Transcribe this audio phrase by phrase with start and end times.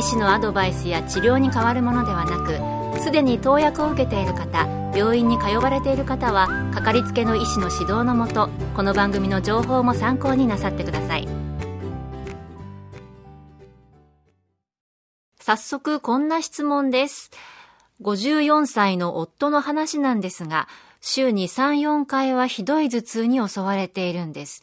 [0.00, 11.28] 医師のアドバイスや治療に変わるものではなくすでに投薬を受けている方病院に通われている方はかかりつけの医師の指導のもとこの番組の情報も参考になさってください。
[15.38, 17.30] 早速こんな質問です。
[18.00, 20.66] 54歳の夫の話なんですが
[21.02, 24.62] 週に3、4回はひどい頭痛に襲われているんです。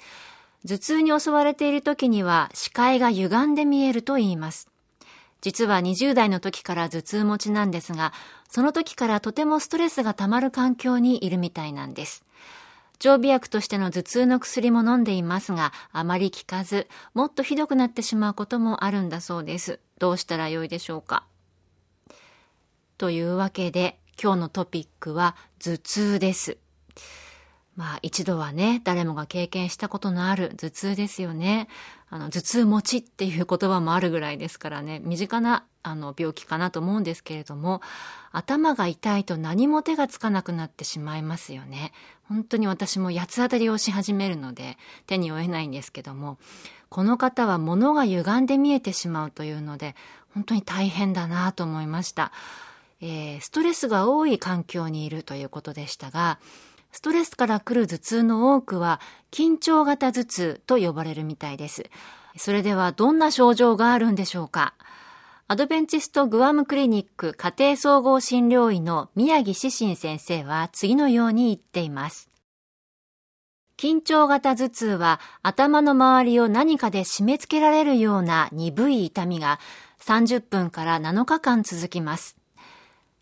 [0.68, 4.68] 頭痛に襲われている時には視界が歪んで見えると言います。
[5.42, 8.14] 実は20代の時から頭痛持ちなんですが、
[8.50, 12.26] その時からとてもストレスが溜まる環境にいるみたいなんです。
[13.00, 19.80] 常備薬としての頭痛の薬も飲んでいますが、あまり効かず、もっとひどくなってしまうこともあるんだそうです。
[20.00, 21.24] どうしたらよいでしょうか？
[22.98, 26.58] というわけで、今日のトピックは頭痛です。
[27.78, 31.70] まあ一度はね、誰もが経験したことのある頭痛ですよね。
[32.10, 37.82] あの、頭痛持ちっていう言葉もあるぐらいですからね、身近なあの病気かなと思うんですけれども、
[38.32, 41.94] 頭が痛いと何も手がつかなくなってしまいますよね。
[42.28, 46.40] 本当に私も八つ当たりをし始めるので手に負えないんですけども、
[46.90, 49.96] この方は物が歪んで見えてしまうというので、
[50.34, 52.32] 本当に大変だなと思いました。
[53.02, 56.40] えー、ストレスが多い環境にいるということでしたが、
[56.98, 61.84] ストレスから来る頭痛の多くは緊張型頭痛と呼ばれるみたいです。
[62.38, 64.74] それではどんな症状があるんでしょうか？
[65.48, 72.32] アドベンチストグアムクリニック家庭総合診療医の宮城志信先生は次のように言っています。
[73.78, 79.60] 緊張型頭痛は頭の周りを何かで締め付けられるような鈍い痛みが
[80.02, 82.38] 30分から7日間続きます。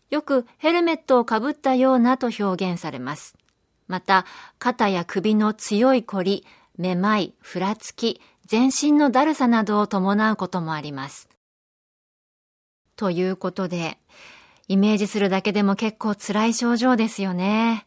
[0.08, 3.36] よくヘルメットをかぶったようなと表現されます。
[3.88, 4.26] また、
[4.58, 6.46] 肩や首の強い凝り、
[6.78, 11.28] めまい、ふらつき、全身のだるさなどを伴うこともあります。
[12.96, 13.98] ということで、
[14.68, 17.86] イメージするだけでも結構辛い症状ですよね。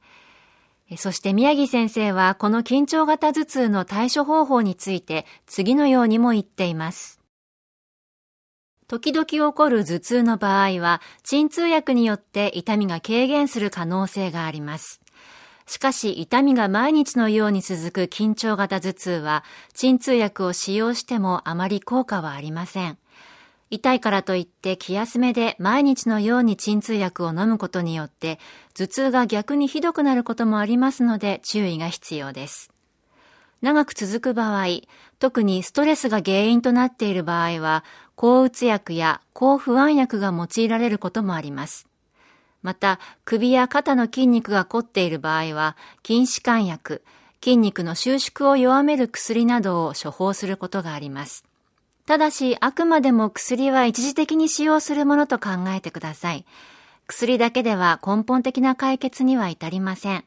[0.98, 7.20] そして宮城先生はこの緊張型頭痛の対処方法について次のようにも言っています。
[8.88, 15.00] 時々起こる頭痛の場合は鎮痛薬によって痛みが軽減する可能性があります。
[15.69, 22.97] しかし痛みが毎日のように続く緊張型頭痛は、鎮痛薬を使用してもあまり効果はありません。
[23.69, 28.40] 痛いからといって気休めで毎日のように鎮痛薬を飲むことによって
[28.74, 32.72] 頭痛が逆にひどくなることもありますので注意が必要です。
[33.62, 34.66] 長く続く場合、
[35.19, 37.84] 特にストレスが原因となっている場合は、
[38.16, 41.89] 抗うつ薬や抗不安薬が用いられることもあります。
[42.62, 47.03] また、首や肩の筋肉が凝っている場合は、筋弛緩薬、
[47.42, 51.46] 筋肉の収縮を弱める薬などを処方することがあります。
[52.06, 56.46] ただし、あくまでも薬は一時的に使用するものと考えてください。
[57.08, 60.26] 薬だけでは根本的な解決には至りません。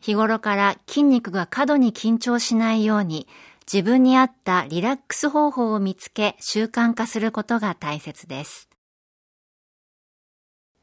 [0.00, 3.26] 日頃から筋肉が過度に緊張しないように、
[3.70, 8.68] 自分に合ったリラックス方法を見つけ習慣化することが大切です。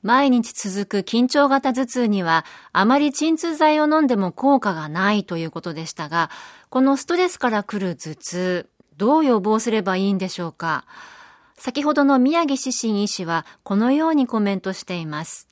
[0.02, 6.30] 毎日続く緊張型頭痛にはあまり鎮痛剤を飲んでも効果がないということでしたが、
[6.70, 10.86] このストレスから来る頭痛、どう予防すればいいんでしょうか？
[11.58, 15.48] 先ほどの宮城志信医師はこのようにコメントしています。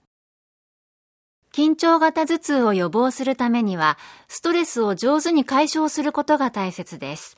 [1.51, 7.38] 緊張型頭痛を予防するためには、ストレスを上手に解消することが大切です。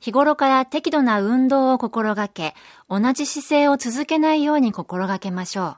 [0.00, 2.54] 日頃から適度な運動を心がけ、
[2.88, 5.76] 同じ姿勢を続けないように心がけましょう。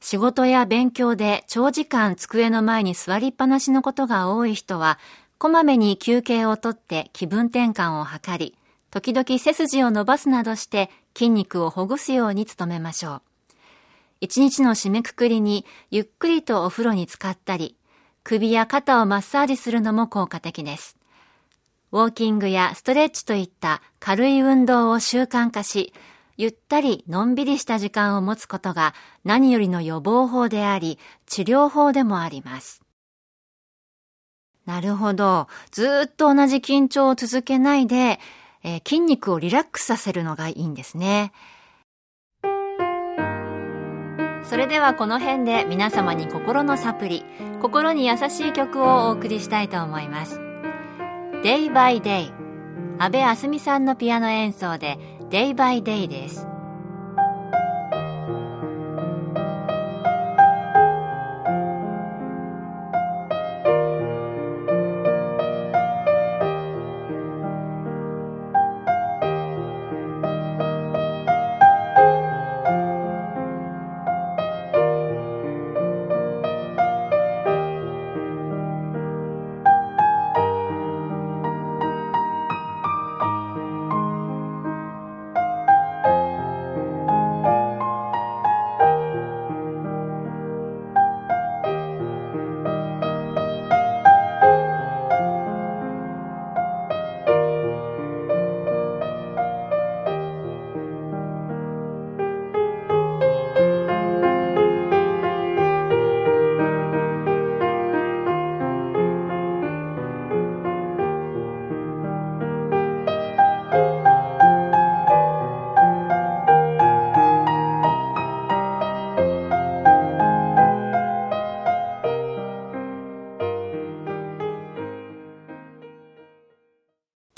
[0.00, 4.98] 仕事や勉強で長時間机の前に座りっぱなしのことが多い人は、
[5.38, 8.56] こまめに休憩をとって気分転換を図り、
[8.90, 13.22] 時々背筋を伸ばすなどして筋肉をほぐすように努めましょう。
[14.22, 17.76] 一日の締めくくりにゆっくりとお風呂に浸かったり、
[18.24, 20.96] 首や肩をマッサージするのも効果的です。
[21.92, 25.92] ウォーキングやストレッチといった軽い運動を習慣化し、
[26.40, 28.94] ゆったりのんびりした時間を持つことが
[29.24, 32.80] 何よりの予防法であり、治療法でもあります。
[34.64, 35.48] なるほど。
[35.70, 38.18] ずっと同じ緊張を続けないで、
[38.64, 41.32] えー、筋肉をリラックスさせるのがいいんですね。
[44.42, 47.22] それではこの辺で皆様に心のサプリ
[47.60, 50.40] 心に優しい曲をお送りしたいと思います
[51.44, 52.32] Day by Day
[52.98, 54.98] 安部あすみさんのピアノ演奏で
[55.30, 56.49] デイバイデイです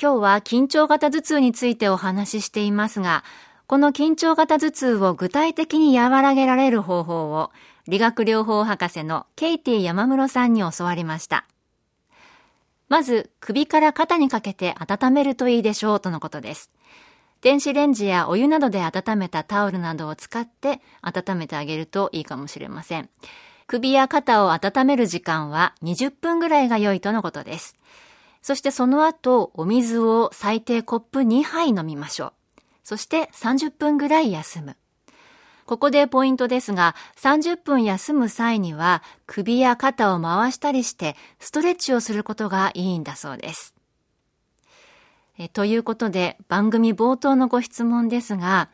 [0.02, 3.22] 今日は緊張型頭痛についてお話ししていますが、
[3.68, 7.52] この緊張型頭痛を具体的に和らげられる方法を
[7.86, 11.46] 理学療法博士のケイティ山室さんに教わりました。
[12.88, 16.72] まず、首から肩にかけて温めるといいでしょうとのことです。
[17.40, 23.08] 電子レンジやお湯などで温めたタオルなどを使って温めてあげるといいかもしれません。
[23.68, 27.76] 首や肩を温める時間は20分ぐらいが良いとのことです。
[28.42, 32.32] そしてその後、お水を最低コップ2杯飲みましょう。
[32.82, 34.76] そして30分ぐらい休む。
[35.64, 43.74] ここでポイントですが、30分休む際には首や肩を回したりしてストレッチをすることがいいんだそうです。
[45.38, 48.68] えということで番組冒頭のご質問ですが、